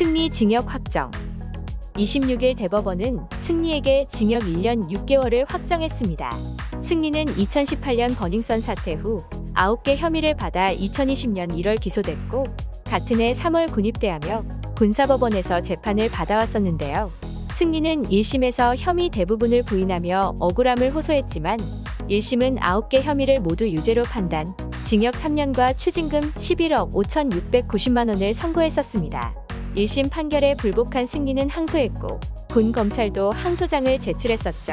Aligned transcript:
승리 0.00 0.30
징역 0.30 0.72
확정. 0.72 1.10
26일 1.92 2.56
대법원은 2.56 3.18
승리에게 3.38 4.06
징역 4.08 4.44
1년 4.44 4.88
6개월을 4.88 5.44
확정했습니다. 5.46 6.30
승리는 6.80 7.26
2018년 7.26 8.16
버닝썬 8.16 8.62
사태 8.62 8.94
후 8.94 9.22
9개 9.54 9.96
혐의를 9.96 10.34
받아 10.36 10.70
2020년 10.70 11.54
1월 11.54 11.78
기소됐고 11.78 12.46
같은 12.86 13.20
해 13.20 13.32
3월 13.32 13.70
군입대하며 13.70 14.44
군사법원에서 14.74 15.60
재판을 15.60 16.08
받아왔었는데요. 16.08 17.10
승리는 17.52 18.04
1심에서 18.04 18.76
혐의 18.78 19.10
대부분을 19.10 19.64
부인하며 19.66 20.36
억울함을 20.40 20.94
호소했지만 20.94 21.58
1심은 22.08 22.58
9개 22.58 23.02
혐의를 23.02 23.40
모두 23.40 23.68
유죄로 23.68 24.04
판단, 24.04 24.54
징역 24.84 25.12
3년과 25.12 25.76
추징금 25.76 26.32
11억 26.32 26.90
5,690만 26.94 28.08
원을 28.08 28.32
선고했었습니다. 28.32 29.49
1심 29.76 30.10
판결에 30.10 30.54
불복한 30.56 31.06
승리는 31.06 31.48
항소했고 31.48 32.20
군 32.48 32.72
검찰도 32.72 33.30
항소장을 33.30 34.00
제출했었죠. 34.00 34.72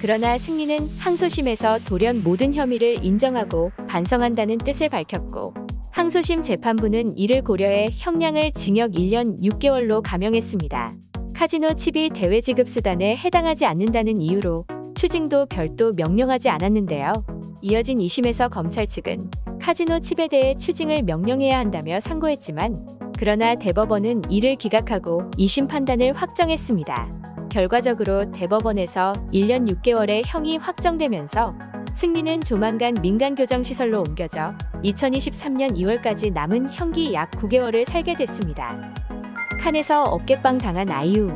그러나 0.00 0.36
승리는 0.36 0.90
항소심에서 0.98 1.78
돌연 1.86 2.22
모든 2.22 2.52
혐의를 2.52 3.02
인정하고 3.02 3.72
반성한다는 3.88 4.58
뜻을 4.58 4.90
밝혔고 4.90 5.54
항소심 5.90 6.42
재판부는 6.42 7.16
이를 7.16 7.42
고려해 7.42 7.88
형량을 7.92 8.52
징역 8.52 8.92
1년 8.92 9.40
6개월로 9.40 10.02
감형했습니다. 10.04 10.92
카지노 11.34 11.74
칩이 11.76 12.10
대외 12.10 12.40
지급 12.40 12.68
수단에 12.68 13.16
해당하지 13.16 13.64
않는다는 13.64 14.20
이유로 14.20 14.66
추징도 14.94 15.46
별도 15.46 15.92
명령하지 15.92 16.50
않았는데요. 16.50 17.12
이어진 17.62 17.98
2심에서 17.98 18.50
검찰 18.50 18.86
측은 18.86 19.30
카지노 19.60 20.00
칩에 20.00 20.28
대해 20.28 20.54
추징을 20.58 21.02
명령해야 21.02 21.58
한다며 21.58 21.98
상고했지만 21.98 23.03
그러나 23.18 23.54
대법원은 23.54 24.30
이를 24.30 24.56
기각하고 24.56 25.30
2심 25.32 25.68
판단을 25.68 26.12
확정했습니다. 26.14 27.48
결과적으로 27.50 28.30
대법원에서 28.32 29.12
1년 29.32 29.70
6개월의 29.70 30.22
형이 30.26 30.58
확정되면서 30.58 31.54
승리는 31.94 32.40
조만간 32.40 32.94
민간교정시설로 33.00 34.00
옮겨져 34.00 34.54
2023년 34.82 35.76
2월까지 35.76 36.32
남은 36.32 36.72
형기 36.72 37.14
약 37.14 37.30
9개월을 37.30 37.86
살게 37.86 38.14
됐습니다. 38.14 38.92
칸에서 39.60 40.02
어깨빵 40.02 40.58
당한 40.58 40.90
아이유. 40.90 41.30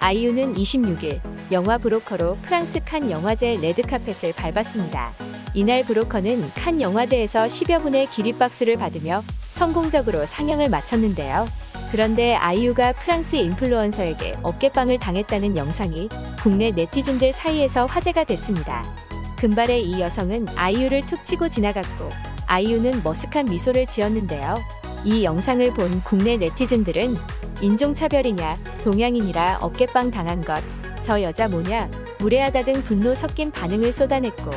아이유는 0.00 0.54
26일 0.54 1.20
영화 1.50 1.78
브로커로 1.78 2.36
프랑스 2.42 2.80
칸 2.84 3.10
영화제 3.10 3.56
레드카펫을 3.62 4.34
밟았습니다. 4.34 5.12
이날 5.54 5.84
브로커는 5.84 6.50
칸 6.54 6.80
영화제에서 6.80 7.44
10여 7.44 7.82
분의 7.82 8.06
기립박수를 8.08 8.76
받으며 8.76 9.22
성공적으로 9.62 10.26
상영을 10.26 10.68
마쳤는데요. 10.68 11.46
그런데 11.92 12.34
아이유가 12.34 12.92
프랑스 12.94 13.36
인플루언서에게 13.36 14.34
어깨빵을 14.42 14.98
당했다는 14.98 15.56
영상이 15.56 16.08
국내 16.42 16.72
네티즌들 16.72 17.32
사이에서 17.32 17.86
화제가 17.86 18.24
됐습니다. 18.24 18.82
금발의 19.36 19.84
이 19.84 20.00
여성은 20.00 20.48
아이유를 20.56 21.02
툭 21.02 21.24
치고 21.24 21.48
지나갔고 21.48 22.08
아이유는 22.46 23.04
머쓱한 23.04 23.50
미소를 23.50 23.86
지었는데요. 23.86 24.56
이 25.04 25.22
영상을 25.22 25.64
본 25.74 26.02
국내 26.02 26.36
네티즌들은 26.38 27.14
인종차별이냐, 27.60 28.56
동양인이라 28.82 29.58
어깨빵 29.60 30.10
당한 30.10 30.40
것, 30.40 30.60
저 31.02 31.22
여자 31.22 31.46
뭐냐, 31.46 31.88
무례하다 32.18 32.62
등 32.62 32.72
분노 32.82 33.14
섞인 33.14 33.52
반응을 33.52 33.92
쏟아냈고 33.92 34.50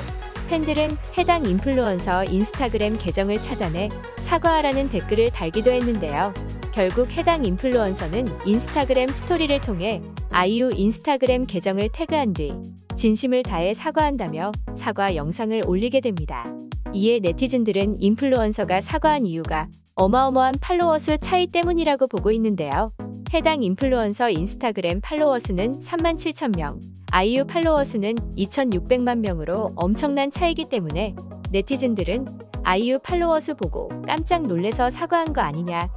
팬들은 0.47 0.89
해당 1.17 1.45
인플루언서 1.45 2.25
인스타그램 2.25 2.97
계정을 2.97 3.37
찾아내 3.37 3.89
사과하라는 4.17 4.85
댓글을 4.85 5.31
달기도 5.31 5.71
했는데요. 5.71 6.33
결국 6.73 7.09
해당 7.11 7.45
인플루언서는 7.45 8.25
인스타그램 8.45 9.09
스토리를 9.09 9.61
통해 9.61 10.01
아이유 10.29 10.69
인스타그램 10.73 11.45
계정을 11.45 11.89
태그한 11.93 12.33
뒤 12.33 12.53
진심을 12.95 13.43
다해 13.43 13.73
사과한다며 13.73 14.51
사과 14.75 15.15
영상을 15.15 15.61
올리게 15.65 16.01
됩니다. 16.01 16.45
이에 16.93 17.19
네티즌들은 17.19 18.01
인플루언서가 18.01 18.81
사과한 18.81 19.25
이유가 19.25 19.67
어마어마한 19.95 20.55
팔로워 20.61 20.99
수 20.99 21.17
차이 21.17 21.47
때문이라고 21.47 22.07
보고 22.07 22.31
있는데요. 22.31 22.91
해당 23.33 23.63
인플루언서 23.63 24.29
인스타그램 24.29 25.01
팔로워 25.01 25.39
수는 25.39 25.79
3만 25.79 26.17
7천 26.17 26.55
명, 26.55 26.79
아이유 27.15 27.45
팔로워 27.47 27.85
수는 27.85 28.15
2,600만 28.35 29.19
명으로 29.19 29.71
엄청난 29.77 30.31
차이기 30.31 30.65
때문에 30.65 31.15
네티즌들은 31.49 32.25
아이유 32.63 32.99
팔로워 32.99 33.39
수 33.39 33.55
보고 33.55 33.87
깜짝 34.05 34.41
놀래서 34.41 34.89
사과한 34.89 35.31
거 35.31 35.39
아니냐, 35.39 35.87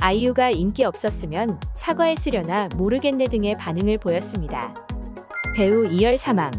아이유가 0.00 0.50
인기 0.50 0.84
없었으면 0.84 1.58
사과했으려나 1.74 2.68
모르겠네 2.76 3.24
등의 3.24 3.56
반응을 3.56 3.98
보였습니다. 3.98 4.72
배우 5.56 5.84
이열 5.84 6.16
사망 6.16 6.52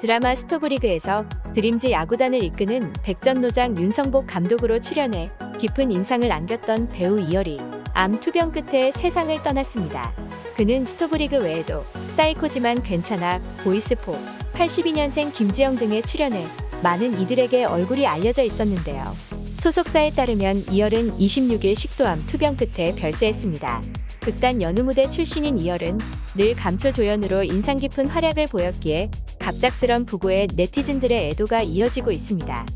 드라마 0.00 0.34
스토브리그에서 0.34 1.24
드림즈 1.54 1.92
야구단을 1.92 2.42
이끄는 2.42 2.92
백전노장 3.04 3.78
윤성복 3.78 4.26
감독으로 4.26 4.80
출연해 4.80 5.30
깊은 5.60 5.92
인상을 5.92 6.32
안겼던 6.32 6.88
배우 6.88 7.20
이얼이 7.20 7.60
암 7.94 8.18
투병 8.18 8.50
끝에 8.50 8.90
세상을 8.90 9.40
떠났습니다. 9.44 10.12
그는 10.56 10.84
스토브리그 10.84 11.36
외에도 11.36 11.84
사이코지만 12.18 12.82
괜찮아, 12.82 13.40
보이스포, 13.62 14.18
82년생 14.52 15.32
김지영 15.32 15.76
등에 15.76 16.02
출연해 16.02 16.48
많은 16.82 17.20
이들에게 17.20 17.64
얼굴이 17.64 18.08
알려져 18.08 18.42
있었는데요. 18.42 19.14
소속사에 19.58 20.10
따르면 20.10 20.64
이얼은 20.68 21.16
26일 21.16 21.76
식도암 21.76 22.24
투병 22.26 22.56
끝에 22.56 22.92
별세했습니다. 22.96 23.82
극단 24.18 24.60
연우무대 24.60 25.08
출신인 25.08 25.58
이얼은 25.58 25.98
늘 26.34 26.54
감초 26.56 26.90
조연으로 26.90 27.44
인상 27.44 27.76
깊은 27.76 28.08
활약을 28.08 28.46
보였기에 28.48 29.12
갑작스런 29.38 30.04
부고에 30.04 30.48
네티즌들의 30.56 31.28
애도가 31.28 31.62
이어지고 31.62 32.10
있습니다. 32.10 32.66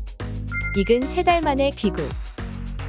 이근 0.77 1.01
세 1.01 1.21
달 1.21 1.41
만에 1.41 1.69
귀국. 1.71 1.99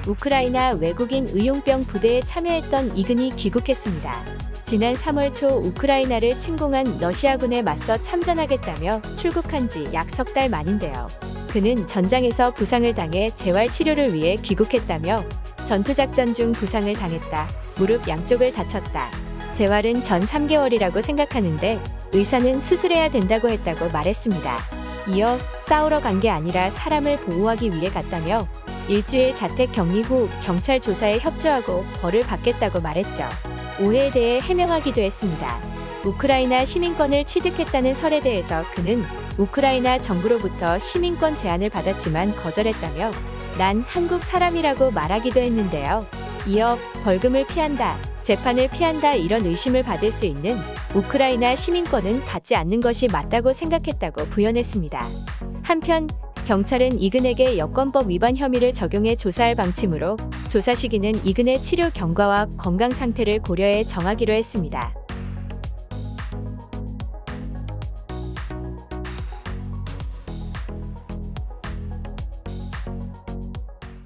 우크라이나 0.06 0.70
외국인 0.74 1.26
의용병 1.32 1.86
부대에 1.86 2.20
참여했던 2.20 2.96
이근이 2.96 3.32
귀국했습니다. 3.34 4.53
지난 4.64 4.94
3월 4.94 5.32
초 5.32 5.46
우크라이나를 5.48 6.38
침공한 6.38 6.84
러시아군에 7.00 7.62
맞서 7.62 8.00
참전하겠다며 8.00 9.02
출국한 9.16 9.68
지 9.68 9.84
약 9.92 10.08
석 10.10 10.32
달 10.34 10.48
만인데요. 10.48 11.06
그는 11.52 11.86
전장에서 11.86 12.50
부상을 12.52 12.92
당해 12.94 13.30
재활 13.34 13.70
치료를 13.70 14.14
위해 14.14 14.36
귀국했다며 14.36 15.22
전투작전 15.68 16.34
중 16.34 16.52
부상을 16.52 16.92
당했다. 16.94 17.48
무릎 17.76 18.08
양쪽을 18.08 18.52
다쳤다. 18.52 19.10
재활은 19.52 20.02
전 20.02 20.22
3개월이라고 20.24 21.00
생각하는데 21.02 21.78
의사는 22.12 22.60
수술해야 22.60 23.08
된다고 23.10 23.48
했다고 23.50 23.90
말했습니다. 23.90 24.58
이어 25.08 25.36
싸우러 25.62 26.00
간 26.00 26.18
게 26.20 26.30
아니라 26.30 26.70
사람을 26.70 27.18
보호하기 27.18 27.70
위해 27.72 27.90
갔다며 27.90 28.48
일주일 28.88 29.34
자택 29.34 29.70
격리 29.72 30.02
후 30.02 30.28
경찰 30.42 30.80
조사에 30.80 31.18
협조하고 31.18 31.84
벌을 32.00 32.22
받겠다고 32.22 32.80
말했죠. 32.80 33.24
오해에 33.80 34.10
대해 34.10 34.40
해명하기도 34.40 35.00
했습니다. 35.00 35.58
우크라이나 36.04 36.64
시민권을 36.64 37.24
취득했다는 37.24 37.94
설에 37.94 38.20
대해서 38.20 38.62
그는 38.74 39.02
우크라이나 39.38 39.98
정부로부터 40.00 40.78
시민권 40.78 41.36
제안을 41.36 41.70
받았지만 41.70 42.36
거절했다며 42.36 43.10
난 43.58 43.82
한국 43.82 44.22
사람이라고 44.22 44.90
말하기도 44.90 45.40
했는데요. 45.40 46.06
이어 46.46 46.76
벌금을 47.04 47.46
피한다, 47.46 47.96
재판을 48.22 48.68
피한다 48.68 49.14
이런 49.14 49.46
의심을 49.46 49.82
받을 49.82 50.12
수 50.12 50.26
있는 50.26 50.56
우크라이나 50.94 51.56
시민권은 51.56 52.24
받지 52.26 52.54
않는 52.54 52.80
것이 52.80 53.08
맞다고 53.08 53.52
생각했다고 53.52 54.26
부연했습니다. 54.26 55.00
한편 55.62 56.08
경찰은 56.46 57.00
이근에게 57.00 57.58
여권법 57.58 58.10
위반 58.10 58.36
혐의를 58.36 58.72
적용해 58.72 59.16
조사할 59.16 59.54
방침으로 59.54 60.16
조사 60.50 60.74
시기는 60.74 61.12
이근의 61.24 61.62
치료 61.62 61.90
경과와 61.90 62.46
건강 62.58 62.90
상태를 62.90 63.40
고려해 63.40 63.84
정하기로 63.84 64.32
했습니다. 64.34 65.03